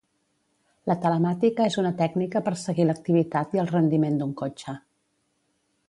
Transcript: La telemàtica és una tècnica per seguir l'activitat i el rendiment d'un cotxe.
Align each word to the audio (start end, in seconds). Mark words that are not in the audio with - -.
La 0.91 0.95
telemàtica 1.03 1.67
és 1.73 1.77
una 1.83 1.91
tècnica 2.01 2.41
per 2.47 2.55
seguir 2.63 2.89
l'activitat 2.89 3.55
i 3.59 3.63
el 3.65 3.71
rendiment 3.77 4.19
d'un 4.23 4.37
cotxe. 4.45 4.79